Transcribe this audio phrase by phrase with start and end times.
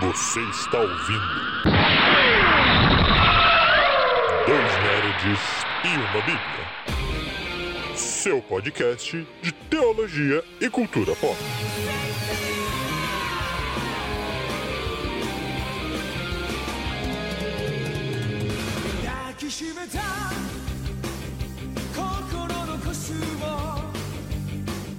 [0.00, 1.20] Você está ouvindo.
[4.46, 5.40] Dois Nerds
[5.84, 7.96] e uma Bíblia.
[7.96, 11.36] Seu podcast de teologia e cultura pop.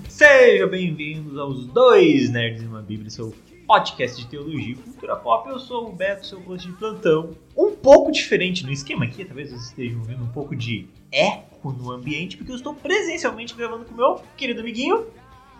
[0.07, 3.33] Sejam bem-vindos aos dois Nerds e uma Bíblia, seu
[3.71, 5.49] podcast de teologia e cultura pop.
[5.49, 7.37] Eu sou o Beto, seu host de plantão.
[7.55, 11.89] Um pouco diferente no esquema aqui, talvez vocês estejam ouvindo um pouco de eco no
[11.89, 15.07] ambiente, porque eu estou presencialmente gravando com o meu querido amiguinho.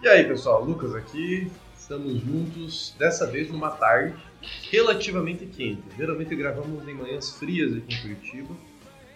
[0.03, 1.49] E aí, pessoal, Lucas aqui.
[1.73, 4.13] Estamos juntos, dessa vez numa tarde
[4.69, 5.81] relativamente quente.
[5.97, 8.53] Geralmente gravamos em manhãs frias aqui em Curitiba,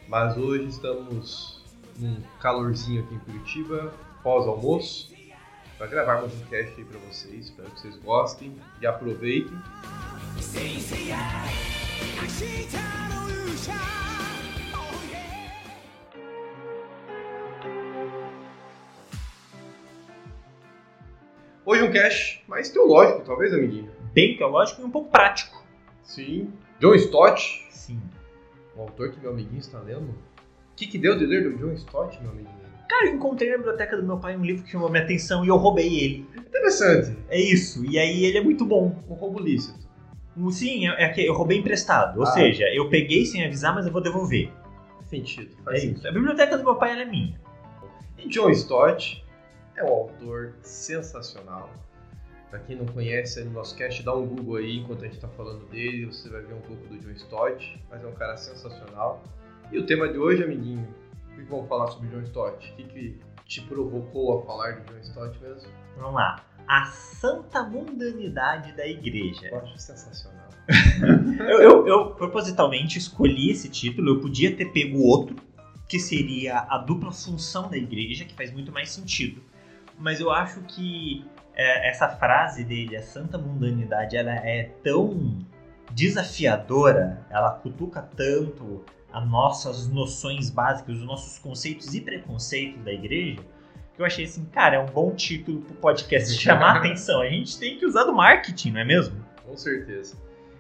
[0.07, 1.61] mas hoje estamos
[1.99, 5.13] num calorzinho aqui em Curitiba, pós-almoço,
[5.77, 7.45] para gravarmos um cast aí para vocês.
[7.45, 9.57] Espero que vocês gostem e aproveitem.
[21.65, 23.91] Hoje um cast mais teológico, talvez, amiguinho.
[24.13, 25.63] Bem teológico e um pouco prático.
[26.03, 26.53] Sim.
[26.79, 27.99] John Stott, Sim.
[28.75, 30.09] o autor que meu amiguinho está lendo.
[30.11, 32.64] O que, que deu de ler do John Stott, meu amiguinho?
[32.87, 35.47] Cara, eu encontrei na biblioteca do meu pai um livro que chamou minha atenção e
[35.47, 36.27] eu roubei ele.
[36.37, 37.17] Interessante.
[37.29, 38.95] É isso, e aí ele é muito bom.
[39.09, 39.85] Um roubo lícito.
[40.51, 42.17] Sim, é, é que eu roubei emprestado.
[42.19, 42.31] Ou Ah.
[42.31, 44.51] seja, eu peguei sem avisar, mas eu vou devolver.
[44.97, 45.51] Faz sentido.
[45.61, 45.97] É Faz sentido.
[45.97, 46.07] isso.
[46.07, 47.39] A biblioteca do meu pai é minha.
[48.17, 49.23] E John Stott
[49.75, 51.69] é um autor sensacional.
[52.49, 55.27] Pra quem não conhece no nosso cast, dá um Google aí enquanto a gente tá
[55.29, 59.23] falando dele, você vai ver um pouco do John Stott, mas é um cara sensacional.
[59.71, 60.87] E o tema de hoje, amiguinho,
[61.41, 62.71] o que vamos falar sobre John Stott?
[62.71, 65.69] O que, que te provocou a falar de John Stott mesmo?
[65.97, 66.43] Vamos lá.
[66.67, 69.47] A santa mundanidade da igreja.
[69.47, 70.45] Eu acho sensacional.
[71.47, 75.35] Eu, eu- eu propositalmente escolhi esse título, eu podia ter pego outro,
[75.87, 79.43] que seria a dupla função da igreja, que faz muito mais sentido.
[79.99, 81.23] Mas eu acho que
[81.53, 85.37] é, essa frase dele, a santa mundanidade, ela é tão
[85.91, 88.83] desafiadora, ela cutuca tanto
[89.15, 93.39] as nossas noções básicas, os nossos conceitos e preconceitos da igreja,
[93.93, 97.21] que eu achei assim, cara, é um bom título pro podcast chamar a atenção.
[97.21, 99.15] A gente tem que usar do marketing, não é mesmo?
[99.45, 100.17] Com certeza.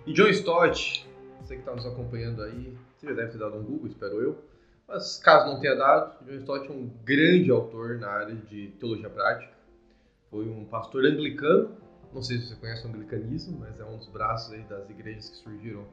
[0.07, 1.05] E John Stott,
[1.41, 4.41] você que está nos acompanhando aí, você já deve ter dado um Google, espero eu.
[4.87, 9.09] Mas caso não tenha dado, John Stott é um grande autor na área de teologia
[9.09, 9.51] prática.
[10.31, 11.75] Foi um pastor anglicano,
[12.13, 15.29] não sei se você conhece o anglicanismo, mas é um dos braços aí das igrejas
[15.29, 15.85] que surgiram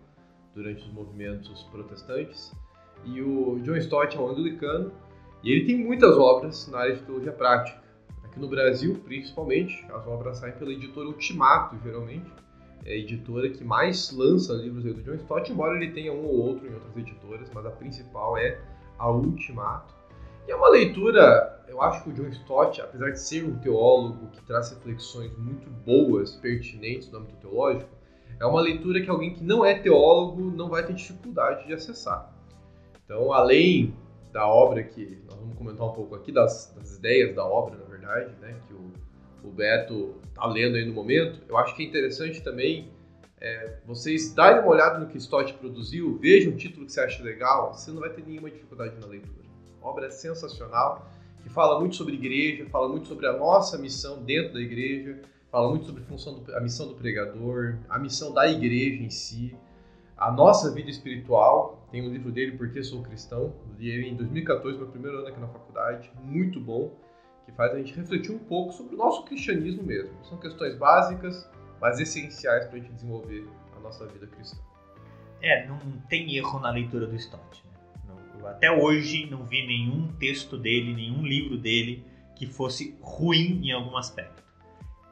[0.54, 2.52] durante os movimentos protestantes.
[3.04, 4.92] E o John Stott é um anglicano
[5.42, 7.82] e ele tem muitas obras na área de teologia prática.
[8.24, 12.30] Aqui no Brasil, principalmente, as obras saem pela editora Ultimato, geralmente
[12.84, 16.34] é a editora que mais lança livros do John Stott, embora ele tenha um ou
[16.34, 18.60] outro em outras editoras, mas a principal é
[18.98, 19.94] a Ultimato.
[20.48, 24.26] E é uma leitura, eu acho que o John Stott, apesar de ser um teólogo
[24.32, 27.90] que traz reflexões muito boas, pertinentes no âmbito teológico,
[28.40, 32.32] é uma leitura que alguém que não é teólogo não vai ter dificuldade de acessar.
[33.04, 33.94] Então, além
[34.32, 37.84] da obra que nós vamos comentar um pouco aqui, das, das ideias da obra, na
[37.84, 38.90] verdade, né, que o,
[39.44, 42.90] o Beto está lendo aí no momento, eu acho que é interessante também
[43.42, 47.20] é, vocês darem uma olhada no que Stott produziu, vejam o título que você acha
[47.24, 49.42] legal, você não vai ter nenhuma dificuldade na leitura.
[49.82, 51.10] A obra é sensacional,
[51.42, 55.20] que fala muito sobre igreja, fala muito sobre a nossa missão dentro da igreja,
[55.52, 59.54] fala muito sobre função do, a missão do pregador, a missão da igreja em si,
[60.16, 61.86] a nossa vida espiritual.
[61.92, 65.28] Tem um livro dele, Por que Sou Cristão, li ele em 2014, meu primeiro ano
[65.28, 66.96] aqui na faculdade, muito bom,
[67.44, 70.12] que faz a gente refletir um pouco sobre o nosso cristianismo mesmo.
[70.24, 71.46] São questões básicas,
[71.78, 73.46] mas essenciais para a gente desenvolver
[73.76, 74.56] a nossa vida cristã.
[75.42, 77.62] É, não tem erro na leitura do Stott.
[78.08, 78.14] Né?
[78.38, 83.72] Eu até hoje não vi nenhum texto dele, nenhum livro dele que fosse ruim em
[83.72, 84.42] algum aspecto.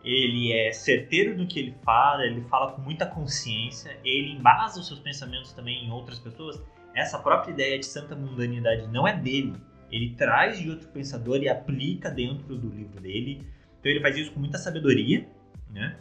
[0.03, 4.87] Ele é certeiro no que ele fala, ele fala com muita consciência, ele embasa os
[4.87, 6.63] seus pensamentos também em outras pessoas.
[6.95, 9.55] Essa própria ideia de santa mundanidade não é dele.
[9.91, 13.47] Ele traz de outro pensador e aplica dentro do livro dele.
[13.79, 15.29] Então ele faz isso com muita sabedoria,
[15.71, 15.99] né?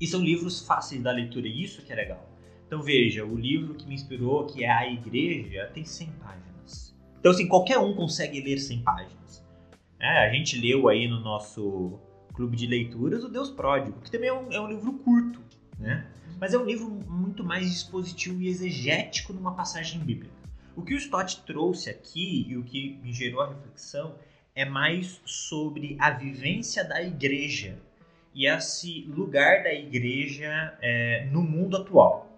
[0.00, 2.28] E são livros fáceis da leitura, isso que é legal.
[2.66, 6.96] Então veja, o livro que me inspirou, que é A Igreja, tem 100 páginas.
[7.18, 9.44] Então assim, qualquer um consegue ler 100 páginas.
[10.00, 11.98] É, a gente leu aí no nosso
[12.34, 15.40] clube de leituras o Deus Pródigo, que também é um, é um livro curto,
[15.78, 16.06] né?
[16.40, 20.34] Mas é um livro muito mais dispositivo e exegético numa passagem bíblica.
[20.76, 24.16] O que o Stott trouxe aqui e o que me gerou a reflexão
[24.54, 27.78] é mais sobre a vivência da igreja
[28.34, 32.30] e esse lugar da igreja é, no mundo atual.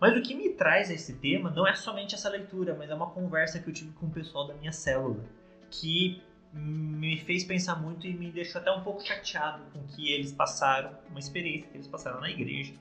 [0.00, 2.94] Mas o que me traz a esse tema não é somente essa leitura, mas é
[2.94, 5.24] uma conversa que eu tive com o pessoal da minha célula,
[5.70, 6.20] que
[6.56, 10.90] me fez pensar muito e me deixou até um pouco chateado com que eles passaram,
[11.10, 12.72] uma experiência que eles passaram na igreja.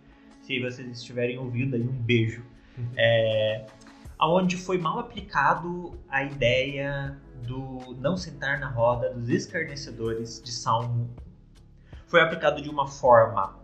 [0.41, 2.43] Se vocês estiverem ouvindo aí, um beijo.
[2.77, 2.91] Uhum.
[2.95, 3.65] É,
[4.21, 11.09] onde foi mal aplicado a ideia do não sentar na roda dos escarnecedores de Salmo.
[12.07, 13.59] Foi aplicado de uma forma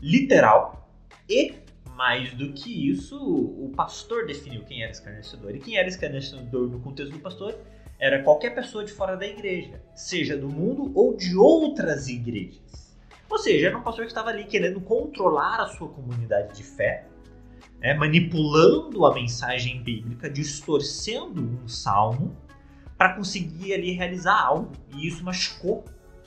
[0.00, 0.90] literal
[1.28, 1.54] e
[1.96, 5.56] mais do que isso, o pastor definiu quem era escarnecedor.
[5.56, 7.58] E quem era escarnecedor no contexto do pastor
[7.98, 12.96] era qualquer pessoa de fora da igreja, seja do mundo ou de outras igrejas.
[13.28, 17.06] Ou seja, era um pastor que estava ali querendo controlar a sua comunidade de fé,
[17.80, 22.36] né, manipulando a mensagem bíblica, distorcendo um salmo
[22.96, 24.72] para conseguir ali realizar algo.
[24.94, 25.84] E isso machucou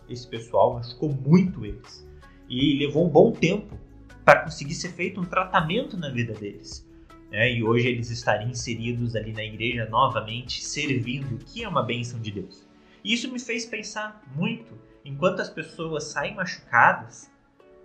[0.09, 2.07] esse pessoal, machucou muito eles.
[2.49, 3.79] E levou um bom tempo
[4.25, 6.87] para conseguir ser feito um tratamento na vida deles.
[7.31, 7.53] Né?
[7.53, 12.31] E hoje eles estariam inseridos ali na igreja novamente, servindo, que é uma bênção de
[12.31, 12.67] Deus.
[13.03, 14.73] E isso me fez pensar muito
[15.05, 17.31] em quantas pessoas saem machucadas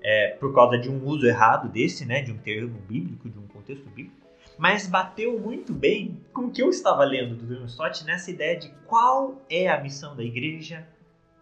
[0.03, 3.47] é, por causa de um uso errado desse, né, de um termo bíblico, de um
[3.47, 4.25] contexto bíblico,
[4.59, 8.59] mas bateu muito bem com o que eu estava lendo do William Stott nessa ideia
[8.59, 10.87] de qual é a missão da igreja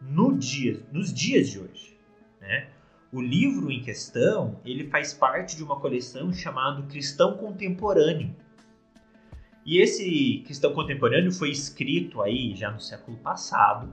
[0.00, 1.98] no dia, nos dias de hoje.
[2.40, 2.68] Né?
[3.12, 8.34] O livro em questão, ele faz parte de uma coleção chamada Cristão Contemporâneo.
[9.66, 13.92] E esse cristão contemporâneo foi escrito aí já no século passado.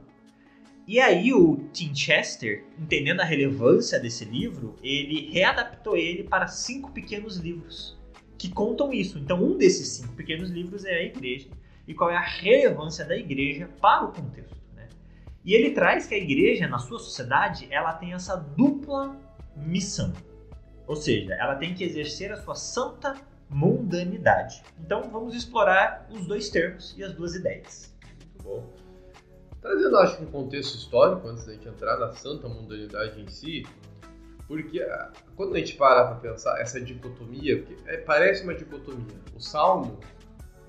[0.88, 6.90] E aí o Tim Chester, entendendo a relevância desse livro, ele readaptou ele para cinco
[6.94, 8.00] pequenos livros
[8.38, 9.20] que contam isso.
[9.20, 11.50] Então um desses cinco pequenos livros é a igreja
[11.86, 14.59] e qual é a relevância da igreja para o contexto.
[15.44, 19.16] E ele traz que a igreja, na sua sociedade, ela tem essa dupla
[19.56, 20.14] missão.
[20.86, 23.16] Ou seja, ela tem que exercer a sua santa
[23.50, 24.64] mundanidade.
[24.80, 27.96] Então vamos explorar os dois termos e as duas ideias.
[28.04, 28.74] Muito bom.
[29.62, 33.66] Trazendo, acho que um contexto histórico, antes da gente entrar na santa mundanidade em si,
[34.48, 39.20] porque ah, quando a gente para para pensar essa dicotomia, é, parece uma dicotomia.
[39.36, 40.00] O Salmo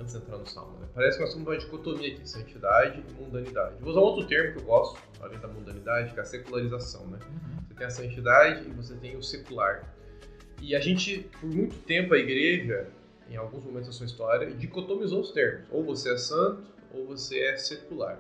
[0.00, 0.88] antes de entrar no salmo, né?
[0.94, 3.76] Parece que nós temos uma dicotomia aqui, santidade e mundanidade.
[3.81, 7.06] Vou usar um outro termo que eu gosto, além da mundanidade, que é a secularização,
[7.06, 7.19] né?
[7.29, 7.61] Uhum.
[7.69, 9.94] Você tem a santidade e você tem o secular.
[10.61, 12.88] E a gente, por muito tempo, a igreja,
[13.29, 15.67] em alguns momentos da sua história, dicotomizou os termos.
[15.70, 18.19] Ou você é santo, ou você é secular.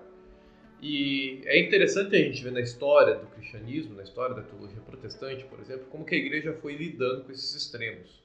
[0.82, 5.44] E é interessante a gente ver na história do cristianismo, na história da teologia protestante,
[5.44, 8.22] por exemplo, como que a igreja foi lidando com esses extremos.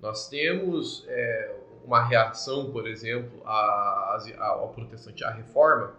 [0.00, 5.94] Nós temos é, uma reação, por exemplo, a, a, ao protestante, à reforma,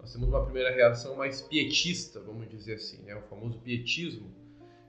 [0.00, 3.14] nós temos uma primeira reação mais pietista, vamos dizer assim, né?
[3.14, 4.30] o famoso pietismo,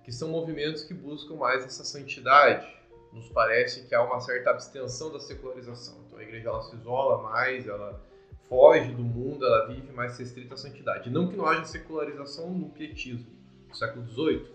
[0.04, 2.68] que são movimentos que buscam mais essa santidade.
[3.12, 5.98] Nos parece que há uma certa abstenção da secularização.
[6.08, 8.02] Então a igreja ela se isola mais, ela
[8.48, 11.10] foge do mundo, ela vive mais restrita à santidade.
[11.10, 13.26] Não que não haja secularização no pietismo,
[13.68, 14.48] no século XVIII,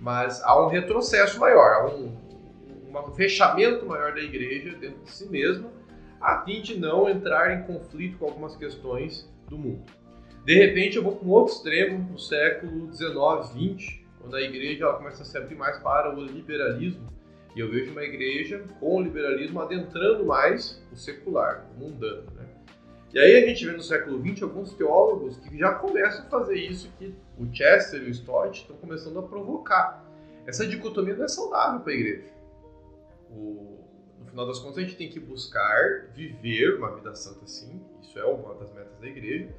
[0.00, 2.16] mas há um retrocesso maior, há um,
[2.88, 5.70] um fechamento maior da igreja dentro de si mesma,
[6.20, 9.84] a fim de não entrar em conflito com algumas questões do mundo.
[10.44, 14.84] De repente, eu vou para um outro extremo, no século XIX, XX, quando a igreja
[14.84, 17.06] ela começa a se abrir mais para o liberalismo,
[17.54, 22.24] e eu vejo uma igreja com o liberalismo adentrando mais o secular, o mundano.
[22.36, 22.46] Né?
[23.12, 26.56] E aí a gente vê no século XX alguns teólogos que já começam a fazer
[26.56, 30.04] isso que o Chester e o Stott estão começando a provocar.
[30.46, 32.24] Essa dicotomia não é saudável para a igreja.
[33.30, 33.84] O,
[34.18, 38.18] no final das contas, a gente tem que buscar viver uma vida santa, sim, isso
[38.18, 39.54] é uma das metas da igreja,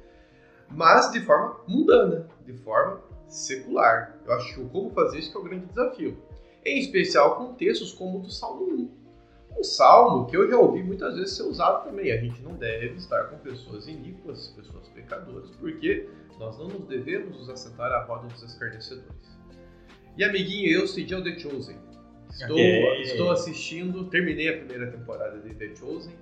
[0.68, 4.16] mas de forma mundana, de forma secular.
[4.26, 6.18] Eu acho que o como fazer isso que é o grande desafio.
[6.64, 9.00] Em especial com textos como o do Salmo 1.
[9.58, 12.12] Um salmo que eu já ouvi muitas vezes ser usado também.
[12.12, 16.08] A gente não deve estar com pessoas iníquas, pessoas pecadoras, porque
[16.38, 19.38] nós não nos devemos nos assentar à roda dos escarnecedores.
[20.16, 21.89] E amiguinho, eu ao The Chosen.
[22.30, 23.02] Estou, okay.
[23.02, 26.12] estou assistindo, terminei a primeira temporada de The Chosen.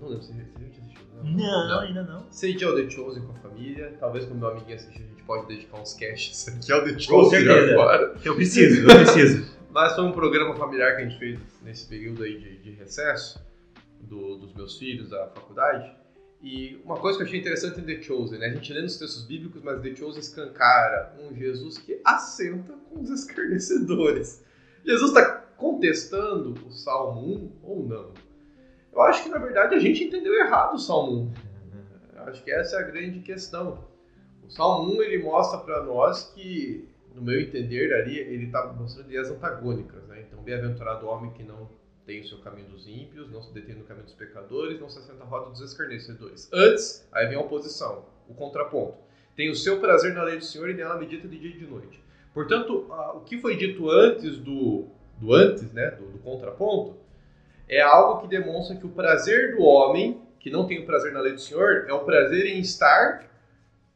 [0.00, 1.06] Não, lembro se você já assistiu.
[1.22, 2.26] Não, não, não, ainda não.
[2.30, 3.96] Sei ao The Chosen com a família.
[3.98, 7.06] Talvez quando meu amiguinho assistir, a gente pode dedicar uns casts aqui ao The Chosen
[7.06, 7.72] com certeza.
[7.72, 8.14] agora.
[8.24, 9.56] Eu preciso, eu preciso.
[9.70, 13.44] Mas foi um programa familiar que a gente fez nesse período aí de, de recesso
[14.00, 15.94] do, dos meus filhos da faculdade.
[16.42, 18.46] E uma coisa que eu achei interessante em The Chosen, né?
[18.46, 23.00] A gente lê nos textos bíblicos, mas The Chosen escancara um Jesus que assenta com
[23.00, 24.44] os escarnecedores.
[24.86, 25.24] Jesus está
[25.56, 28.14] contestando o Salmo 1 ou não?
[28.92, 31.32] Eu acho que, na verdade, a gente entendeu errado o Salmo
[32.14, 32.16] 1.
[32.16, 33.84] Eu acho que essa é a grande questão.
[34.42, 39.06] O Salmo 1 ele mostra para nós que no meu entender, ali, ele está mostrando
[39.06, 40.26] ideias antagônicas, né?
[40.28, 41.68] Então, bem-aventurado o homem que não
[42.04, 44.98] tem o seu caminho dos ímpios, não se detém no caminho dos pecadores, não se
[44.98, 46.48] assenta à roda dos escarnecedores.
[46.52, 48.98] Antes, aí vem a oposição, o contraponto.
[49.34, 51.66] Tem o seu prazer na lei do Senhor e nela medita de dia e de
[51.66, 52.05] noite.
[52.36, 54.84] Portanto, o que foi dito antes do,
[55.16, 56.94] do antes, né, do, do contraponto,
[57.66, 61.20] é algo que demonstra que o prazer do homem, que não tem o prazer na
[61.20, 63.24] lei do Senhor, é o prazer em estar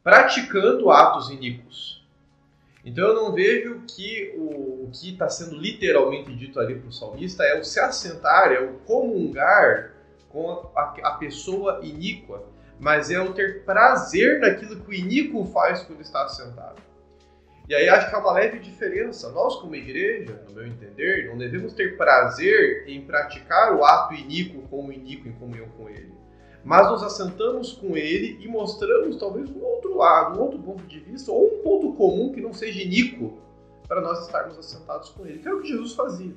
[0.03, 2.03] praticando atos iníquos.
[2.83, 6.91] Então eu não vejo que o, o que está sendo literalmente dito ali para o
[6.91, 9.93] salmista é o se assentar, é o comungar
[10.29, 12.43] com a, a, pessoa iníqua,
[12.79, 16.89] mas é o ter prazer naquilo que o iníquo faz quando está assentado.
[17.71, 19.31] E aí acho que há uma leve diferença.
[19.31, 24.67] Nós, como igreja, no meu entender, não devemos ter prazer em praticar o ato iníquo
[24.69, 26.11] o iníquo em comunhão com ele.
[26.65, 30.99] Mas nos assentamos com ele e mostramos talvez um outro lado, um outro ponto de
[30.99, 33.41] vista, ou um ponto comum que não seja iníquo
[33.87, 35.39] para nós estarmos assentados com ele.
[35.39, 36.35] Que era o que Jesus fazia.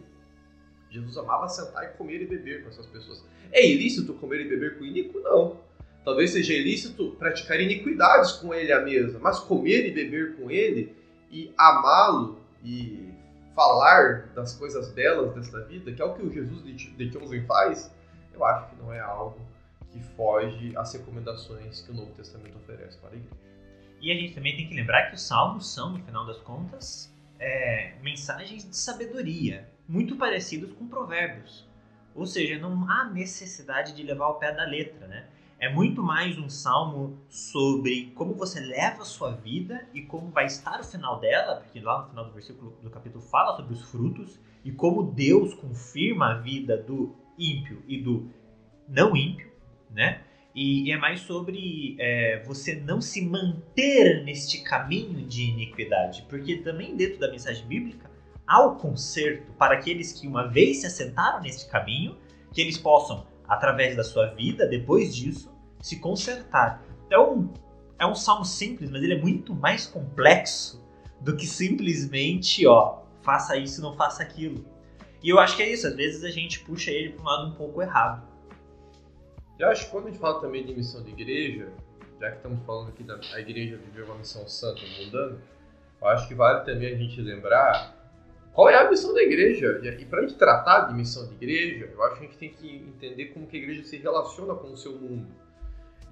[0.88, 3.24] Jesus amava sentar e comer e beber com essas pessoas.
[3.50, 5.18] É ilícito comer e beber com o iníquo?
[5.18, 5.58] Não.
[6.04, 11.02] Talvez seja ilícito praticar iniquidades com ele à mesa, mas comer e beber com ele
[11.34, 13.12] e amá-lo e
[13.56, 17.92] falar das coisas belas desta vida, que é o que o Jesus de Tchonzen faz,
[18.32, 19.40] eu acho que não é algo
[19.90, 23.36] que foge às recomendações que o Novo Testamento oferece para a igreja.
[24.00, 27.12] E a gente também tem que lembrar que os salmos são, no final das contas,
[27.40, 31.68] é, mensagens de sabedoria, muito parecidos com provérbios.
[32.14, 35.26] Ou seja, não há necessidade de levar ao pé da letra, né?
[35.64, 40.44] É muito mais um salmo sobre como você leva a sua vida e como vai
[40.44, 43.80] estar o final dela, porque lá no final do versículo do capítulo fala sobre os
[43.90, 48.28] frutos e como Deus confirma a vida do ímpio e do
[48.86, 49.50] não ímpio,
[49.90, 50.20] né?
[50.54, 56.94] E, é mais sobre é, você não se manter neste caminho de iniquidade, porque também
[56.94, 58.10] dentro da mensagem bíblica
[58.46, 62.18] há o conserto para aqueles que uma vez se assentaram neste caminho,
[62.52, 65.53] que eles possam através da sua vida, depois disso,
[65.84, 66.82] se consertar.
[67.06, 67.52] Então,
[67.98, 70.82] é um salmo simples, mas ele é muito mais complexo
[71.20, 74.64] do que simplesmente, ó, faça isso, não faça aquilo.
[75.22, 77.48] E eu acho que é isso, às vezes a gente puxa ele para um lado
[77.48, 78.26] um pouco errado.
[79.58, 81.70] Eu acho que quando a gente fala também de missão de igreja,
[82.18, 85.38] já que estamos falando aqui da a igreja viver uma missão santa mundana,
[86.00, 87.94] eu acho que vale também a gente lembrar
[88.54, 89.82] qual é a missão da igreja?
[90.00, 92.50] E para a gente tratar de missão de igreja, eu acho que a gente tem
[92.54, 95.43] que entender como que a igreja se relaciona com o seu mundo.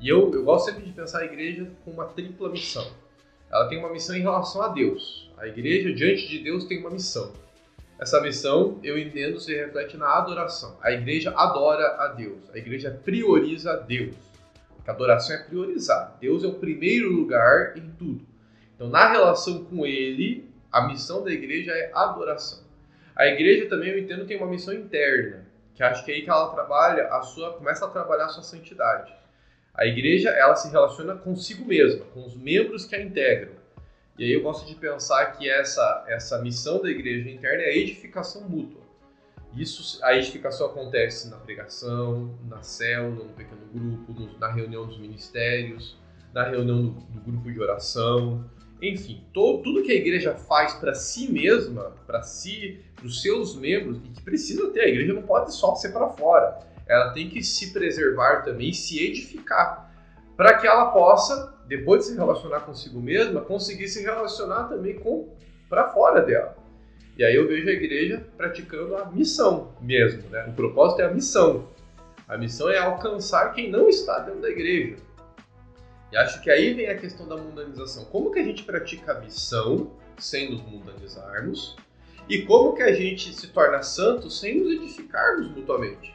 [0.02, 2.90] E eu, eu gosto sempre de pensar a igreja com uma tripla missão.
[3.48, 5.30] Ela tem uma missão em relação a Deus.
[5.38, 7.32] A igreja, diante de Deus, tem uma missão.
[8.00, 10.76] Essa missão, eu entendo, se reflete na adoração.
[10.82, 12.50] A igreja adora a Deus.
[12.52, 14.16] A igreja prioriza a Deus.
[14.84, 16.16] A adoração é priorizar.
[16.20, 18.26] Deus é o primeiro lugar em tudo.
[18.74, 22.64] Então, na relação com Ele, a missão da igreja é adoração.
[23.14, 26.30] A igreja também, eu entendo, tem uma missão interna, que acho que é aí que
[26.30, 29.21] ela trabalha a sua, começa a trabalhar a sua santidade.
[29.74, 33.52] A igreja, ela se relaciona consigo mesma, com os membros que a integram.
[34.18, 37.76] E aí eu gosto de pensar que essa, essa missão da igreja interna é a
[37.76, 38.82] edificação mútua.
[39.56, 44.98] Isso, a edificação acontece na pregação, na célula, no pequeno grupo, no, na reunião dos
[44.98, 45.98] ministérios,
[46.32, 48.44] na reunião do, do grupo de oração,
[48.82, 53.54] enfim, todo, tudo que a igreja faz para si mesma, para si, para os seus
[53.54, 56.58] membros, e que precisa ter, a igreja não pode só ser para fora.
[56.86, 59.90] Ela tem que se preservar também, se edificar,
[60.36, 65.34] para que ela possa, depois de se relacionar consigo mesma, conseguir se relacionar também com
[65.68, 66.56] para fora dela.
[67.16, 70.46] E aí eu vejo a igreja praticando a missão mesmo, né?
[70.48, 71.68] O propósito é a missão.
[72.26, 74.96] A missão é alcançar quem não está dentro da igreja.
[76.10, 78.04] E acho que aí vem a questão da mundanização.
[78.06, 81.76] Como que a gente pratica a missão sem nos mundanizarmos?
[82.28, 86.14] E como que a gente se torna santo sem nos edificarmos mutuamente?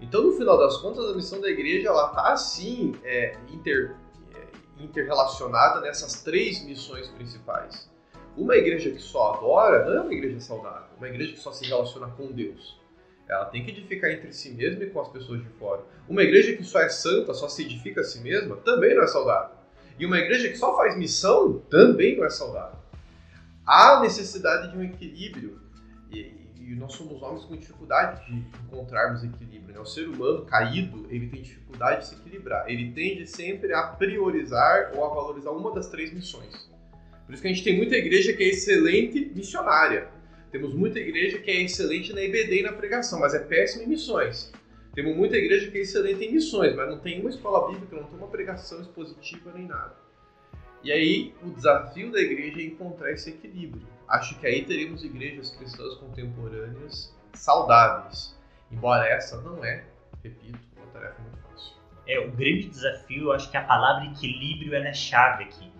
[0.00, 3.96] Então, no final das contas, a missão da igreja ela está assim é, inter,
[4.34, 7.90] é, interrelacionada nessas três missões principais.
[8.36, 11.64] Uma igreja que só adora não é uma igreja saudável, uma igreja que só se
[11.64, 12.78] relaciona com Deus.
[13.28, 15.82] Ela tem que edificar entre si mesma e com as pessoas de fora.
[16.08, 19.06] Uma igreja que só é santa, só se edifica a si mesma, também não é
[19.06, 19.56] saudável.
[19.98, 22.78] E uma igreja que só faz missão, também não é saudável.
[23.66, 25.60] Há necessidade de um equilíbrio.
[26.10, 26.37] E,
[26.68, 29.74] e nós somos homens com dificuldade de encontrarmos equilíbrio.
[29.74, 29.80] Né?
[29.80, 32.70] O ser humano caído, ele tem dificuldade de se equilibrar.
[32.70, 36.70] Ele tende sempre a priorizar ou a valorizar uma das três missões.
[37.26, 40.08] Por isso que a gente tem muita igreja que é excelente missionária,
[40.50, 43.88] temos muita igreja que é excelente na IBD e na pregação, mas é péssima em
[43.88, 44.50] missões.
[44.94, 48.04] Temos muita igreja que é excelente em missões, mas não tem uma escola bíblica, não
[48.04, 49.94] tem uma pregação expositiva nem nada.
[50.82, 53.86] E aí, o desafio da igreja é encontrar esse equilíbrio.
[54.08, 58.36] Acho que aí teremos igrejas cristãs contemporâneas saudáveis.
[58.70, 59.84] Embora essa não é,
[60.22, 61.74] repito, uma tarefa muito fácil.
[62.06, 65.70] É, o grande desafio, eu acho que a palavra equilíbrio é chave aqui.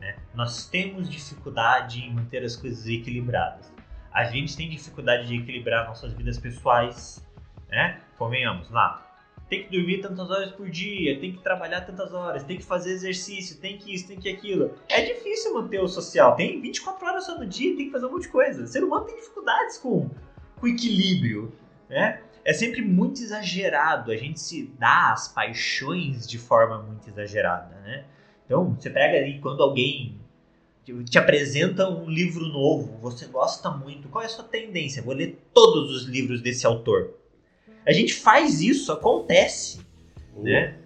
[0.00, 0.16] Né?
[0.34, 3.72] Nós temos dificuldade em manter as coisas equilibradas.
[4.12, 7.26] A gente tem dificuldade de equilibrar nossas vidas pessoais,
[7.68, 8.02] né?
[8.18, 9.11] Convenhamos lá.
[9.52, 12.92] Tem que dormir tantas horas por dia, tem que trabalhar tantas horas, tem que fazer
[12.92, 14.72] exercício, tem que isso, tem que aquilo.
[14.88, 16.34] É difícil manter o social.
[16.34, 18.62] Tem 24 horas só no dia, tem que fazer um monte de coisa.
[18.62, 20.08] O ser humano tem dificuldades com,
[20.56, 21.52] com equilíbrio,
[21.86, 22.22] né?
[22.42, 24.10] É sempre muito exagerado.
[24.10, 28.06] A gente se dá as paixões de forma muito exagerada, né?
[28.46, 30.18] Então, você pega ali quando alguém
[31.04, 35.02] te apresenta um livro novo, você gosta muito, qual é a sua tendência?
[35.02, 37.20] Vou ler todos os livros desse autor.
[37.86, 39.80] A gente faz isso, acontece,
[40.36, 40.44] uhum.
[40.44, 40.78] né?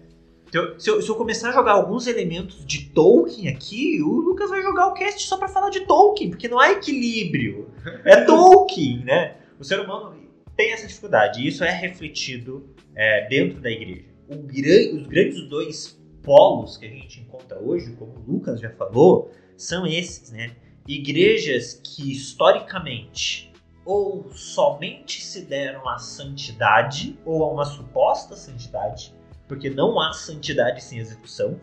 [0.49, 4.49] Então, se eu, se eu, começar a jogar alguns elementos de Tolkien aqui, o Lucas
[4.49, 7.69] vai jogar o cast só para falar de Tolkien, porque não há equilíbrio.
[8.05, 9.35] É Tolkien, né?
[9.59, 10.15] O ser humano
[10.55, 14.05] tem essa dificuldade, e isso é refletido é, dentro da igreja.
[14.29, 19.85] Os grandes dois polos que a gente encontra hoje, como o Lucas já falou, são
[19.85, 20.51] esses, né?
[20.87, 23.46] Igrejas que historicamente
[23.87, 29.15] ou somente se deram à santidade ou a uma suposta santidade,
[29.47, 31.57] porque não há santidade sem execução,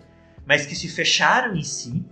[0.46, 2.02] mas que se fecharam em si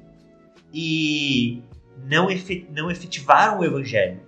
[0.70, 1.62] e
[2.04, 2.28] não,
[2.70, 4.20] não efetivaram o evangelho,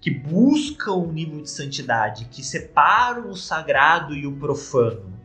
[0.00, 5.16] que buscam um nível de santidade, que separam o sagrado e o profano.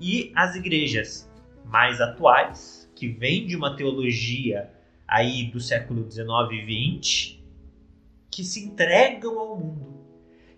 [0.00, 1.30] E as igrejas
[1.64, 4.72] mais atuais, que vêm de uma teologia
[5.06, 7.37] aí do século 19 e 20,
[8.30, 9.98] que se entregam ao mundo,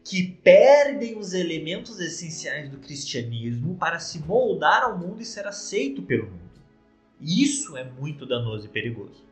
[0.05, 6.03] que perdem os elementos essenciais do cristianismo para se moldar ao mundo e ser aceito
[6.03, 6.51] pelo mundo.
[7.21, 9.25] Isso é muito danoso e perigoso.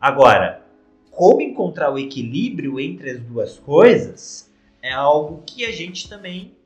[0.00, 0.64] Agora,
[1.10, 4.50] como encontrar o equilíbrio entre as duas coisas
[4.80, 6.56] é algo que a gente também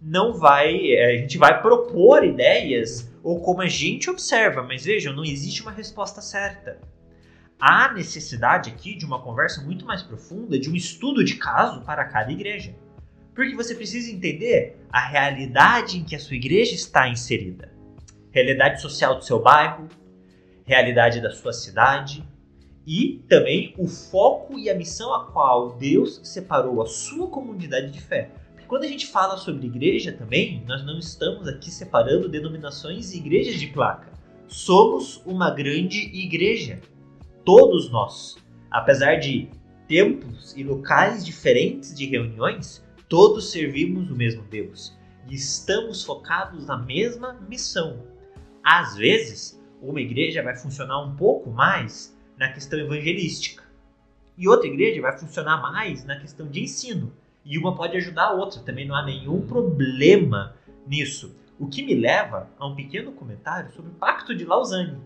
[0.00, 5.24] não vai, a gente vai propor ideias ou como a gente observa, mas vejam, não
[5.24, 6.78] existe uma resposta certa.
[7.60, 12.04] Há necessidade aqui de uma conversa muito mais profunda, de um estudo de caso para
[12.06, 12.74] cada igreja.
[13.34, 17.72] Porque você precisa entender a realidade em que a sua igreja está inserida.
[18.30, 19.88] Realidade social do seu bairro,
[20.64, 22.24] realidade da sua cidade
[22.86, 28.00] e também o foco e a missão a qual Deus separou a sua comunidade de
[28.00, 28.30] fé
[28.70, 33.58] quando a gente fala sobre igreja também, nós não estamos aqui separando denominações e igrejas
[33.58, 34.12] de placa.
[34.46, 36.80] Somos uma grande igreja.
[37.52, 38.36] Todos nós.
[38.70, 39.50] Apesar de
[39.88, 44.96] tempos e locais diferentes de reuniões, todos servimos o mesmo Deus
[45.28, 48.04] e estamos focados na mesma missão.
[48.62, 53.64] Às vezes, uma igreja vai funcionar um pouco mais na questão evangelística
[54.38, 57.12] e outra igreja vai funcionar mais na questão de ensino
[57.44, 60.54] e uma pode ajudar a outra, também não há nenhum problema
[60.86, 61.34] nisso.
[61.58, 65.00] O que me leva a um pequeno comentário sobre o Pacto de Lausanne,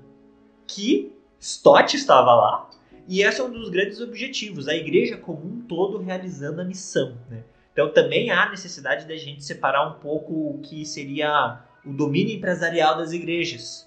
[0.67, 2.71] que Stott estava lá,
[3.07, 7.19] e esse é um dos grandes objetivos, a igreja como um todo realizando a missão.
[7.29, 7.45] Né?
[7.71, 12.97] Então também há necessidade da gente separar um pouco o que seria o domínio empresarial
[12.97, 13.87] das igrejas.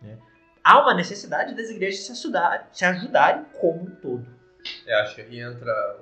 [0.00, 0.16] Né?
[0.64, 4.26] Há uma necessidade das igrejas se, ajudar, se ajudarem como um todo.
[4.86, 5.98] É, acho que aí entra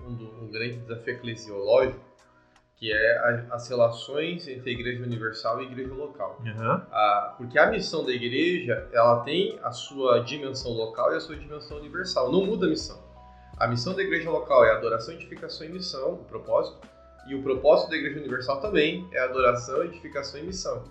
[0.00, 2.00] um, um grande desafio eclesiológico,
[2.76, 6.40] que é a, as relações entre a igreja universal e a igreja local.
[6.44, 6.70] Uhum.
[6.70, 11.36] A, porque a missão da igreja, ela tem a sua dimensão local e a sua
[11.36, 12.30] dimensão universal.
[12.30, 13.02] Não muda a missão.
[13.56, 16.78] A missão da igreja local é adoração, edificação e missão, o propósito.
[17.28, 20.82] E o propósito da igreja universal também é adoração, edificação e missão.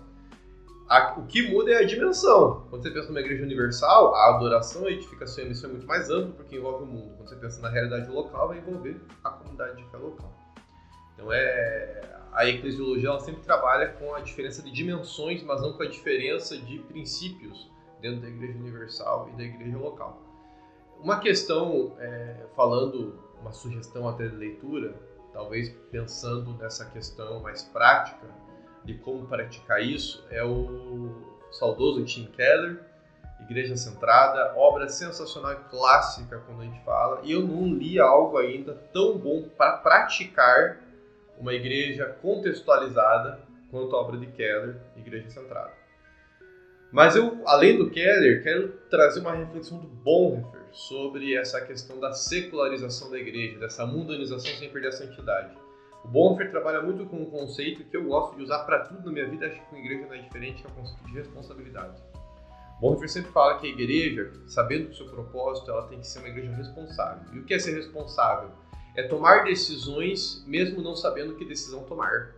[0.88, 2.66] A, o que muda é a dimensão.
[2.68, 5.86] Quando você pensa numa igreja universal, a adoração, a edificação e a missão é muito
[5.86, 7.14] mais amplo porque envolve o mundo.
[7.16, 10.43] Quando você pensa na realidade local, vai envolver a comunidade de fé local.
[11.14, 15.84] Então é a eclesiologia ela sempre trabalha com a diferença de dimensões, mas não com
[15.84, 20.20] a diferença de princípios dentro da igreja universal e da igreja local.
[21.00, 24.94] Uma questão, é, falando uma sugestão até de leitura,
[25.32, 28.26] talvez pensando nessa questão mais prática,
[28.84, 31.10] de como praticar isso é o
[31.52, 32.80] saudoso Tim Keller,
[33.40, 38.74] Igreja Centrada, obra sensacional clássica quando a gente fala, e eu não li algo ainda
[38.92, 40.83] tão bom para praticar
[41.38, 45.72] uma igreja contextualizada quanto a obra de Keller, Igreja Centrada.
[46.92, 52.12] Mas eu, além do Keller, quero trazer uma reflexão do Bonhoeffer sobre essa questão da
[52.12, 55.56] secularização da igreja, dessa mundanização sem perder a santidade.
[56.04, 59.10] O Bonhoeffer trabalha muito com um conceito que eu gosto de usar para tudo na
[59.10, 61.14] minha vida, acho que com a igreja não é diferente, que é o conceito de
[61.14, 62.00] responsabilidade.
[62.80, 66.28] Bonhoeffer sempre fala que a igreja, sabendo do seu propósito, ela tem que ser uma
[66.28, 67.34] igreja responsável.
[67.34, 68.50] E o que é ser responsável?
[68.96, 72.34] É tomar decisões mesmo não sabendo que decisão tomar.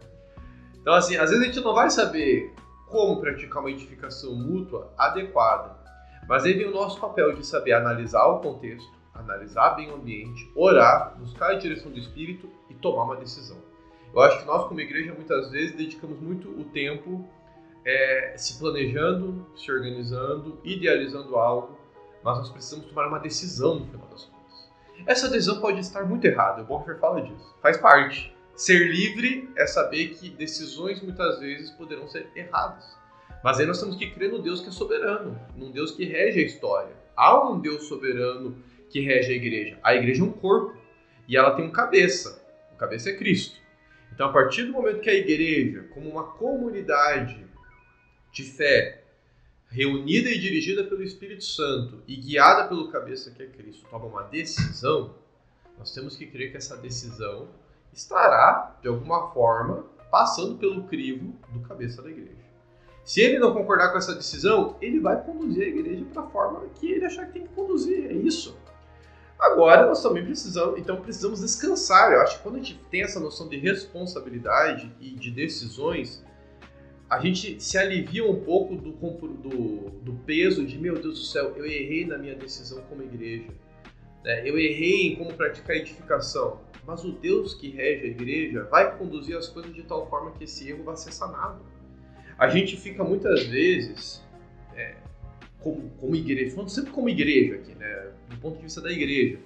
[0.81, 2.55] Então, assim, às vezes a gente não vai saber
[2.87, 5.77] como praticar uma edificação mútua adequada,
[6.29, 10.51] mas aí vem o nosso papel de saber analisar o contexto, analisar bem o ambiente,
[10.55, 13.57] orar, buscar a direção do Espírito e tomar uma decisão.
[14.15, 17.29] Eu acho que nós, como igreja, muitas vezes dedicamos muito o tempo
[17.85, 21.79] é, se planejando, se organizando, idealizando algo,
[22.23, 24.36] mas nós precisamos tomar uma decisão no final das contas.
[25.05, 28.35] Essa decisão pode estar muito errada, o Bonhoeffer fala disso, faz parte.
[28.55, 32.97] Ser livre é saber que decisões muitas vezes poderão ser erradas.
[33.45, 36.41] Mas aí nós temos que crer no Deus que é soberano, num Deus que rege
[36.41, 36.93] a história.
[37.15, 38.57] Há um Deus soberano
[38.89, 39.79] que rege a igreja.
[39.83, 40.77] A igreja é um corpo
[41.29, 42.43] e ela tem um cabeça.
[42.73, 43.61] O cabeça é Cristo.
[44.13, 47.47] Então, a partir do momento que a igreja, como uma comunidade
[48.33, 49.03] de fé,
[49.69, 54.23] reunida e dirigida pelo Espírito Santo e guiada pelo cabeça que é Cristo, toma uma
[54.23, 55.15] decisão,
[55.79, 57.49] nós temos que crer que essa decisão
[57.93, 62.47] estará, de alguma forma, passando pelo crivo do cabeça da igreja.
[63.05, 66.67] Se ele não concordar com essa decisão, ele vai conduzir a igreja para a forma
[66.75, 68.07] que ele achar que tem que conduzir.
[68.07, 68.57] É isso.
[69.39, 72.13] Agora nós também precisamos, então precisamos descansar.
[72.13, 76.25] Eu acho que quando a gente tem essa noção de responsabilidade e de decisões,
[77.09, 81.55] a gente se alivia um pouco do, do, do peso de meu Deus do céu,
[81.57, 83.49] eu errei na minha decisão como igreja.
[84.25, 84.49] Né?
[84.49, 86.61] Eu errei em como praticar edificação.
[86.85, 90.45] Mas o Deus que rege a igreja vai conduzir as coisas de tal forma que
[90.45, 91.65] esse erro vai ser sanado.
[92.39, 94.23] A gente fica muitas vezes
[94.75, 94.97] é,
[95.61, 98.13] como, como igreja, falando sempre como igreja aqui, né?
[98.29, 99.39] Do ponto de vista da igreja,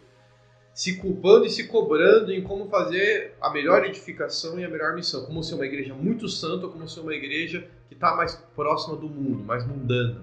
[0.81, 5.27] se culpando e se cobrando em como fazer a melhor edificação e a melhor missão,
[5.27, 9.07] como ser uma igreja muito santa, como ser uma igreja que está mais próxima do
[9.07, 10.23] mundo, mais mundana.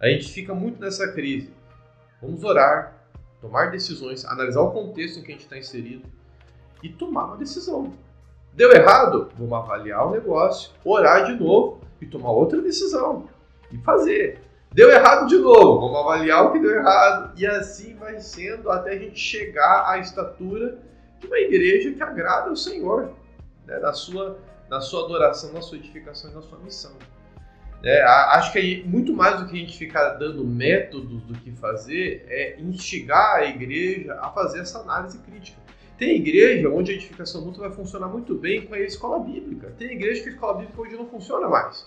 [0.00, 1.52] A gente fica muito nessa crise.
[2.22, 3.06] Vamos orar,
[3.38, 6.08] tomar decisões, analisar o contexto em que a gente está inserido
[6.82, 7.92] e tomar uma decisão.
[8.54, 9.30] Deu errado?
[9.38, 13.28] Vamos avaliar o negócio, orar de novo e tomar outra decisão
[13.70, 14.40] e fazer.
[14.74, 17.38] Deu errado de novo, vamos avaliar o que deu errado.
[17.38, 20.78] E assim vai sendo até a gente chegar à estatura
[21.20, 23.12] de uma igreja que agrada ao Senhor,
[23.66, 23.78] né?
[23.78, 24.38] na, sua,
[24.70, 26.92] na sua adoração, na sua edificação e na sua missão.
[27.84, 31.52] É, acho que aí, muito mais do que a gente ficar dando métodos do que
[31.52, 35.60] fazer, é instigar a igreja a fazer essa análise crítica.
[35.98, 39.74] Tem igreja onde a edificação mútua vai funcionar muito bem com a escola bíblica.
[39.76, 41.86] Tem igreja que a escola bíblica hoje não funciona mais.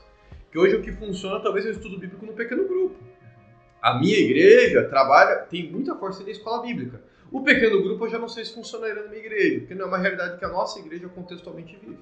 [0.57, 2.95] Hoje o que funciona talvez é o estudo bíblico no pequeno grupo.
[3.81, 7.01] A minha igreja trabalha, tem muita força na escola bíblica.
[7.31, 9.87] O pequeno grupo eu já não sei se funcionaria na minha igreja, porque não é
[9.87, 11.99] uma realidade que a nossa igreja contextualmente vive.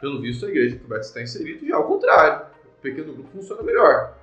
[0.00, 2.46] Pelo visto, a igreja que o Beto está inserido já é o contrário.
[2.78, 4.18] O pequeno grupo funciona melhor.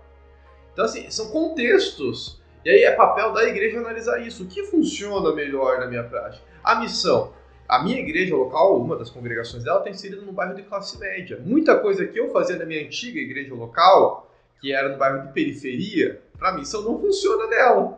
[0.73, 2.41] Então, assim, são contextos.
[2.63, 4.43] E aí é papel da igreja analisar isso.
[4.43, 6.43] O que funciona melhor na minha prática?
[6.63, 7.33] A missão.
[7.71, 11.39] A minha igreja local, uma das congregações dela, tem sido no bairro de classe média.
[11.41, 14.29] Muita coisa que eu fazia na minha antiga igreja local,
[14.59, 17.97] que era no bairro de periferia, para mim isso não funciona nela.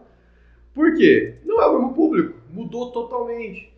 [0.75, 1.37] Por quê?
[1.43, 3.73] Não é o mesmo público, mudou totalmente.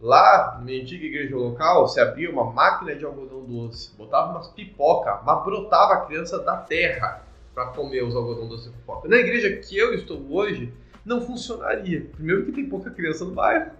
[0.00, 4.46] Lá, na minha antiga igreja local, se abria uma máquina de algodão doce, botava umas
[4.52, 9.08] pipoca, mas brotava a criança da terra para comer os algodão doce e pipoca.
[9.08, 10.72] Na igreja que eu estou hoje,
[11.04, 12.06] não funcionaria.
[12.14, 13.79] Primeiro que tem pouca criança no bairro,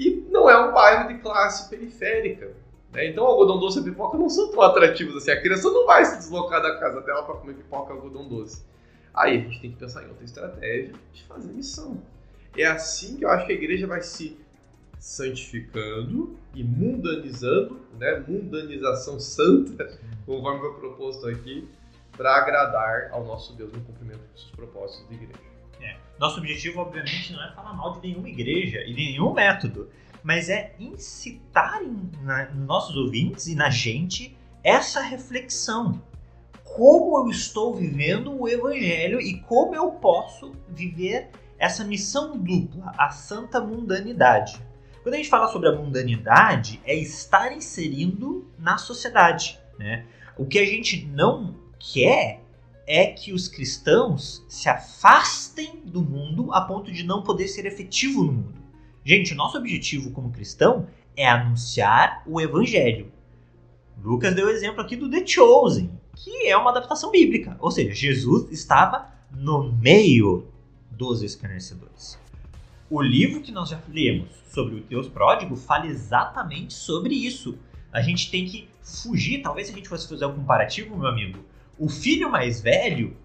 [0.00, 2.56] e não é um bairro de classe periférica.
[2.90, 3.08] Né?
[3.08, 5.30] Então, algodão doce e pipoca não são tão atrativos assim.
[5.30, 8.64] A criança não vai se deslocar da casa dela para comer pipoca e algodão doce.
[9.12, 12.02] Aí a gente tem que pensar em outra estratégia de fazer missão.
[12.56, 14.40] É assim que eu acho que a igreja vai se
[14.98, 18.24] santificando e mundanizando, né?
[18.26, 21.68] mundanização santa, conforme foi proposto aqui,
[22.16, 25.49] para agradar ao nosso Deus no cumprimento dos seus propósitos de igreja.
[26.20, 29.88] Nosso objetivo, obviamente, não é falar mal de nenhuma igreja e de nenhum método,
[30.22, 36.02] mas é incitar em na, nossos ouvintes e na gente essa reflexão.
[36.62, 43.08] Como eu estou vivendo o evangelho e como eu posso viver essa missão dupla, a
[43.08, 44.60] santa mundanidade.
[45.02, 49.58] Quando a gente fala sobre a mundanidade, é estar inserindo na sociedade.
[49.78, 50.04] Né?
[50.36, 52.39] O que a gente não quer
[52.92, 58.24] é que os cristãos se afastem do mundo a ponto de não poder ser efetivo
[58.24, 58.60] no mundo.
[59.04, 63.12] Gente, nosso objetivo como cristão é anunciar o evangelho.
[64.02, 67.94] Lucas deu o exemplo aqui do The Chosen, que é uma adaptação bíblica, ou seja,
[67.94, 70.48] Jesus estava no meio
[70.90, 72.18] dos escarnecedores.
[72.90, 77.56] O livro que nós já lemos sobre o Deus pródigo fala exatamente sobre isso.
[77.92, 81.38] A gente tem que fugir, talvez se a gente fosse fazer um comparativo, meu amigo,
[81.80, 83.16] o filho mais velho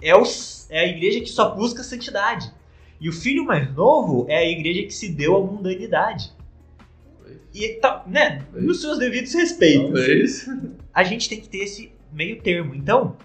[0.00, 0.22] é, o,
[0.70, 2.50] é a igreja que só busca santidade.
[3.00, 6.32] E o filho mais novo é a igreja que se deu à mundanidade.
[7.52, 9.92] E tá, né, nos seus devidos respeitos.
[9.92, 10.48] Talvez.
[10.94, 12.74] A gente tem que ter esse meio termo.
[12.74, 13.16] Então,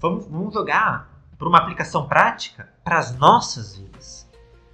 [0.00, 4.28] vamos, vamos jogar para uma aplicação prática para as nossas vidas,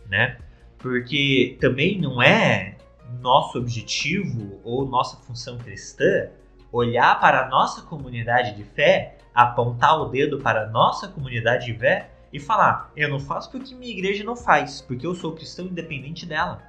[0.08, 0.38] né?
[0.78, 2.76] Porque também não é
[3.20, 6.28] nosso objetivo ou nossa função cristã
[6.76, 11.78] olhar para a nossa comunidade de fé, apontar o dedo para a nossa comunidade de
[11.78, 15.66] fé e falar: eu não faço porque minha igreja não faz, porque eu sou cristão
[15.66, 16.62] independente dela.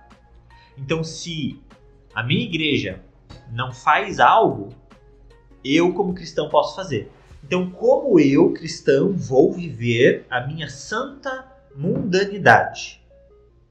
[0.77, 1.61] Então, se
[2.13, 3.01] a minha igreja
[3.51, 4.69] não faz algo,
[5.63, 7.11] eu, como cristão, posso fazer.
[7.43, 13.01] Então, como eu, cristão, vou viver a minha santa mundanidade?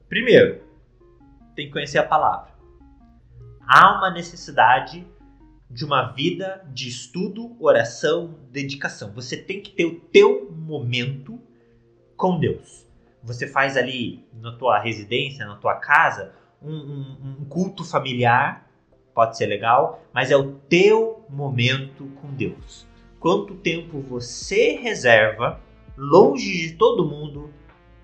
[0.09, 0.61] Primeiro,
[1.55, 2.51] tem que conhecer a palavra.
[3.67, 5.05] Há uma necessidade
[5.69, 9.11] de uma vida de estudo, oração, dedicação.
[9.13, 11.39] Você tem que ter o teu momento
[12.15, 12.85] com Deus.
[13.23, 18.69] Você faz ali na tua residência, na tua casa, um, um- um culto familiar,
[19.13, 22.87] pode ser legal, mas é o teu momento com Deus.
[23.19, 25.59] Quanto tempo você reserva
[25.97, 27.51] longe de todo mundo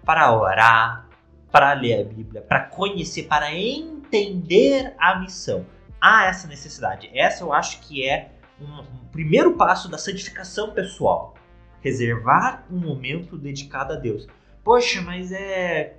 [0.03, 1.07] para orar,
[1.51, 5.65] para ler a Bíblia, para conhecer, para entender a missão?
[6.05, 7.09] Há essa necessidade.
[7.13, 11.33] Essa eu acho que é um, um primeiro passo da santificação pessoal.
[11.79, 14.27] Reservar um momento dedicado a Deus.
[14.65, 15.95] Poxa, mas é.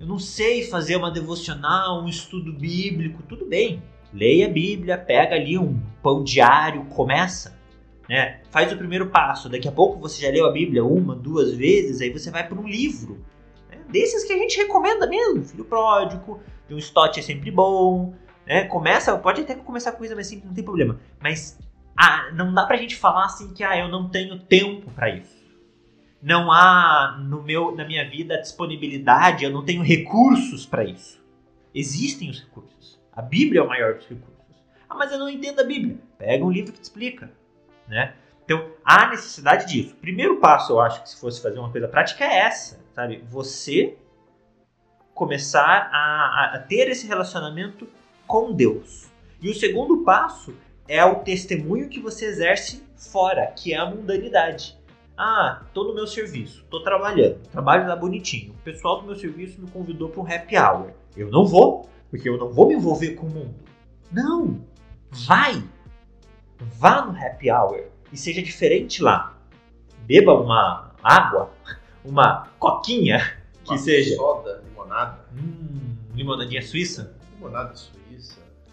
[0.00, 3.22] Eu não sei fazer uma devocional, um estudo bíblico.
[3.28, 3.80] Tudo bem.
[4.12, 7.56] Leia a Bíblia, pega ali um pão diário, começa.
[8.08, 8.40] Né?
[8.50, 9.48] Faz o primeiro passo.
[9.48, 12.58] Daqui a pouco você já leu a Bíblia uma, duas vezes, aí você vai para
[12.58, 13.24] um livro.
[13.70, 13.78] né?
[13.88, 15.44] Desses que a gente recomenda mesmo.
[15.44, 18.14] Filho Pródigo, de um Stott é sempre bom.
[18.46, 18.64] Né?
[18.64, 20.98] Começa, pode até começar com coisa mais simples, não tem problema.
[21.20, 21.58] Mas
[21.96, 25.44] ah, não dá pra gente falar assim que ah, eu não tenho tempo para isso.
[26.22, 31.22] Não há no meu, na minha vida disponibilidade, eu não tenho recursos para isso.
[31.74, 33.00] Existem os recursos.
[33.12, 34.34] A Bíblia é o maior dos recursos.
[34.88, 35.98] Ah, mas eu não entendo a Bíblia.
[36.18, 37.30] Pega um livro que te explica,
[37.88, 38.14] né?
[38.44, 39.94] Então, há necessidade disso.
[39.94, 43.22] O primeiro passo, eu acho que se fosse fazer uma coisa prática é essa, sabe?
[43.28, 43.96] Você
[45.14, 47.86] começar a, a- a ter esse relacionamento
[48.26, 49.06] com Deus.
[49.40, 50.54] E o segundo passo
[50.88, 54.76] é o testemunho que você exerce fora, que é a mundanidade.
[55.16, 58.52] Ah, tô no meu serviço, tô trabalhando, trabalho lá bonitinho.
[58.52, 60.90] O pessoal do meu serviço me convidou para um happy hour.
[61.16, 63.54] Eu não vou, porque eu não vou me envolver com o mundo.
[64.10, 64.64] Não!
[65.10, 65.62] Vai!
[66.58, 69.38] Vá no happy hour e seja diferente lá.
[70.00, 71.52] Beba uma água,
[72.04, 74.16] uma coquinha, que Uma seja.
[74.16, 75.24] Soda, limonada.
[75.32, 77.16] Hum, limonadinha suíça?
[77.34, 78.03] Limonada suíça.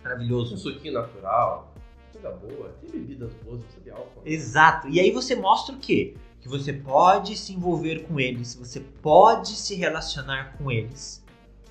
[0.02, 0.58] Um Maravilhoso.
[0.58, 1.74] suquinho natural.
[2.12, 2.76] Coisa boa.
[2.82, 4.22] Tem bebidas boas, precisa de álcool.
[4.26, 4.90] Exato.
[4.90, 6.16] E aí você mostra o quê?
[6.42, 11.24] Que você pode se envolver com eles, você pode se relacionar com eles,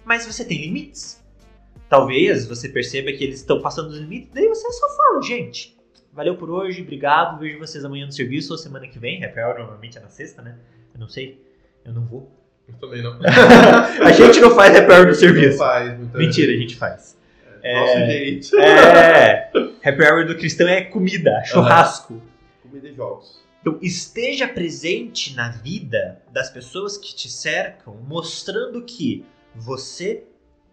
[0.05, 1.21] mas você tem limites.
[1.89, 5.77] Talvez você perceba que eles estão passando os limites, daí você só fala, gente.
[6.13, 9.25] Valeu por hoje, obrigado, vejo vocês amanhã no serviço ou semana que vem.
[9.25, 10.57] Happy Hour normalmente é na sexta, né?
[10.95, 11.45] Eu não sei,
[11.85, 12.31] eu não vou.
[12.69, 13.19] Eu também não.
[14.05, 15.59] a gente não faz Happy Hour no Não serviço.
[15.59, 17.17] faz, muita Mentira, a gente faz.
[18.07, 18.57] Jeito.
[18.59, 19.51] É,
[19.85, 22.21] Happy Hour do cristão é comida, churrasco.
[22.63, 23.41] Comida e jogos.
[23.61, 30.25] Então, esteja presente na vida das pessoas que te cercam, mostrando que você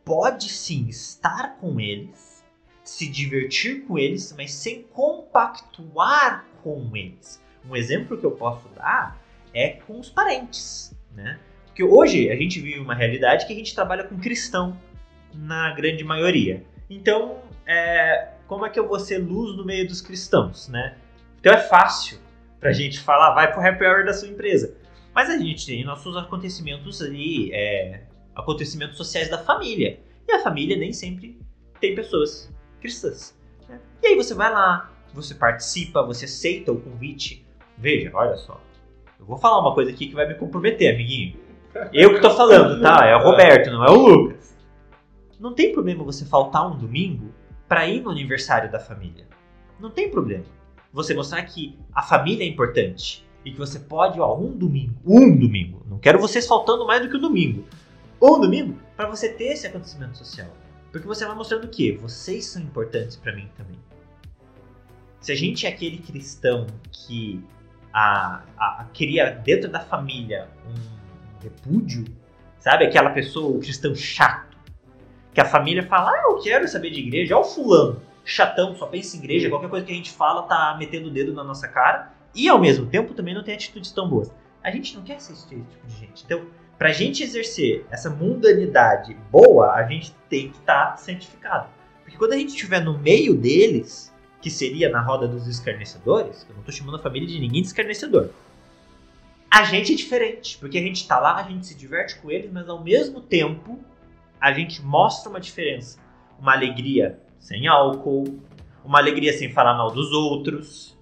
[0.05, 2.45] pode sim estar com eles,
[2.83, 7.43] se divertir com eles, mas sem compactuar com eles.
[7.69, 9.21] Um exemplo que eu posso dar
[9.53, 11.39] é com os parentes, né?
[11.65, 14.79] Porque hoje a gente vive uma realidade que a gente trabalha com cristão
[15.33, 16.63] na grande maioria.
[16.89, 20.95] Então, é, como é que eu vou ser luz no meio dos cristãos, né?
[21.39, 22.19] Então é fácil
[22.59, 24.75] pra gente falar, vai pro happy hour da sua empresa.
[25.13, 28.03] Mas a gente tem nossos acontecimentos ali, é,
[28.35, 29.99] acontecimentos sociais da família.
[30.27, 31.39] E a família nem sempre
[31.79, 33.35] tem pessoas cristãs.
[33.67, 33.79] né?
[34.03, 37.45] E aí você vai lá, você participa, você aceita o convite.
[37.77, 38.61] Veja, olha só.
[39.19, 41.35] Eu vou falar uma coisa aqui que vai me comprometer, amiguinho.
[41.93, 43.05] Eu que tô falando, tá?
[43.05, 44.36] É o Roberto, não é o Lucas.
[45.39, 47.31] Não tem problema você faltar um domingo
[47.67, 49.27] pra ir no aniversário da família.
[49.79, 50.45] Não tem problema.
[50.91, 55.37] Você mostrar que a família é importante e que você pode, ó, um domingo, um
[55.37, 57.65] domingo, não quero vocês faltando mais do que um domingo,
[58.21, 60.47] um domingo para você ter esse acontecimento social,
[60.91, 63.77] porque você vai mostrando que vocês são importantes para mim também.
[65.19, 67.43] Se a gente é aquele cristão que
[67.93, 72.05] a, a, a cria dentro da família um repúdio,
[72.59, 74.46] sabe, aquela pessoa, o cristão chato,
[75.37, 78.87] que a família fala, ah, eu quero saber de igreja, ó o fulano chatão, só
[78.87, 81.67] pensa em igreja, qualquer coisa que a gente fala tá metendo o dedo na nossa
[81.67, 82.11] cara.
[82.33, 84.31] E ao mesmo tempo também não tem atitudes tão boas.
[84.63, 86.23] A gente não quer ser esse tipo de gente.
[86.25, 86.41] Então,
[86.75, 91.69] pra gente exercer essa mundanidade boa, a gente tem que estar tá santificado.
[92.01, 96.55] Porque quando a gente estiver no meio deles, que seria na roda dos escarnecedores, eu
[96.55, 98.31] não estou chamando a família de ninguém de escarnecedor.
[99.51, 102.51] A gente é diferente, porque a gente está lá, a gente se diverte com eles,
[102.51, 103.79] mas ao mesmo tempo
[104.39, 105.99] a gente mostra uma diferença.
[106.39, 108.39] Uma alegria sem álcool,
[108.83, 110.97] uma alegria sem falar mal dos outros.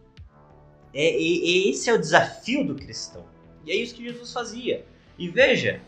[0.94, 3.26] É, é, esse é o desafio do cristão.
[3.66, 4.86] E é isso que Jesus fazia.
[5.18, 5.82] E veja,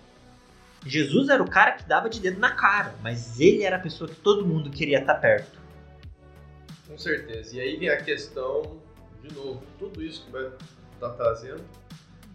[0.86, 4.10] Jesus era o cara que dava de dedo na cara, mas ele era a pessoa
[4.10, 5.60] que todo mundo queria estar perto.
[6.88, 7.56] Com certeza.
[7.56, 8.78] E aí vem a questão,
[9.22, 10.50] de novo, tudo isso que vai
[10.94, 11.64] estar trazendo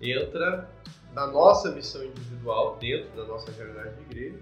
[0.00, 0.68] entra
[1.12, 4.38] na nossa missão individual, dentro da nossa realidade de igreja,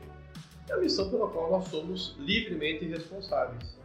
[0.70, 3.76] é a missão pela qual nós somos livremente responsáveis.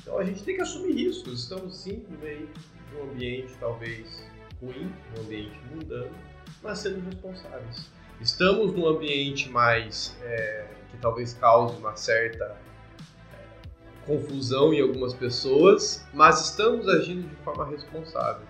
[0.00, 1.42] Então a gente tem que assumir riscos.
[1.42, 4.24] Estamos sim no meio de um ambiente talvez
[4.62, 6.14] ruim, um ambiente mundano,
[6.62, 7.90] mas sendo responsáveis.
[8.20, 16.04] Estamos num ambiente mais é, que talvez cause uma certa é, confusão em algumas pessoas,
[16.14, 18.46] mas estamos agindo de forma responsável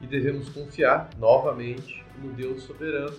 [0.00, 3.16] e devemos confiar novamente no Deus soberano,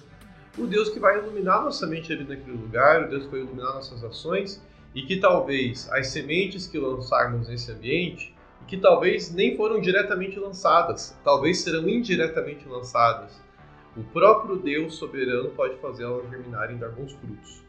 [0.57, 3.73] o Deus que vai iluminar nossa mente ali naquele lugar, o Deus que vai iluminar
[3.73, 4.61] nossas ações
[4.93, 8.33] e que talvez as sementes que lançarmos nesse ambiente,
[8.67, 13.39] que talvez nem foram diretamente lançadas, talvez serão indiretamente lançadas,
[13.97, 17.63] o próprio Deus soberano pode fazer elas germinarem e dar bons frutos.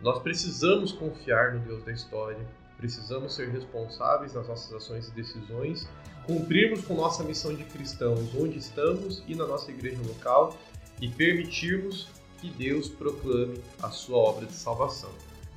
[0.00, 2.44] Nós precisamos confiar no Deus da história,
[2.76, 5.88] precisamos ser responsáveis nas nossas ações e decisões,
[6.26, 10.56] cumprirmos com nossa missão de cristãos onde estamos e na nossa igreja local
[11.00, 12.08] e permitirmos
[12.40, 15.10] que Deus proclame a sua obra de salvação.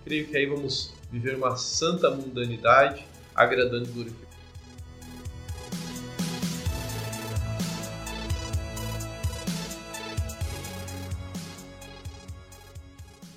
[0.03, 4.31] Creio que aí vamos viver uma santa mundanidade, agradando e glorificando.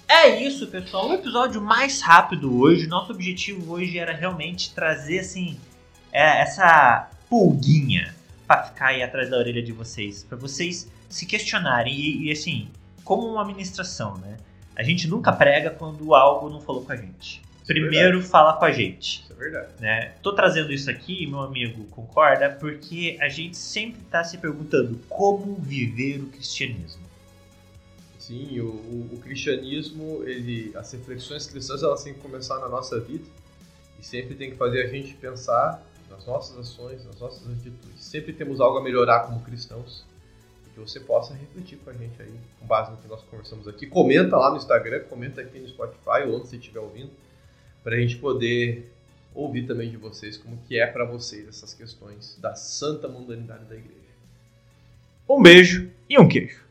[0.08, 1.10] É isso, pessoal.
[1.10, 2.86] Um episódio mais rápido hoje.
[2.86, 5.58] Nosso objetivo hoje era realmente trazer assim
[6.10, 8.14] é, essa pulguinha
[8.46, 12.68] para ficar aí atrás da orelha de vocês, para vocês se questionarem e, e assim,
[13.04, 14.36] como uma administração, né?
[14.74, 17.42] A gente nunca prega quando algo não falou com a gente.
[17.62, 19.22] É Primeiro é fala com a gente.
[19.22, 19.68] Isso é verdade.
[19.78, 20.14] Né?
[20.22, 25.54] Tô trazendo isso aqui, meu amigo concorda, porque a gente sempre está se perguntando como
[25.56, 27.04] viver o cristianismo.
[28.18, 32.98] Sim, o, o, o, cristianismo, ele, as reflexões cristãs, elas têm que começar na nossa
[32.98, 33.24] vida
[34.00, 38.02] e sempre tem que fazer a gente pensar nas nossas ações, nas nossas atitudes.
[38.02, 40.06] Sempre temos algo a melhorar como cristãos
[40.74, 43.86] que você possa refletir com a gente aí, com base no que nós conversamos aqui.
[43.86, 47.10] Comenta lá no Instagram, comenta aqui no Spotify ou onde você estiver ouvindo,
[47.82, 48.90] para a gente poder
[49.34, 53.74] ouvir também de vocês como que é para vocês essas questões da santa mundanidade da
[53.74, 53.94] igreja.
[55.28, 56.63] Um beijo e um queijo.